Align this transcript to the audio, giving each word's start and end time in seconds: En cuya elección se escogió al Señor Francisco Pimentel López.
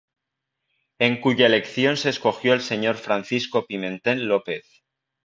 En 0.97 1.21
cuya 1.21 1.45
elección 1.45 1.95
se 1.95 2.09
escogió 2.09 2.53
al 2.53 2.61
Señor 2.61 2.97
Francisco 2.97 3.67
Pimentel 3.67 4.25
López. 4.25 4.83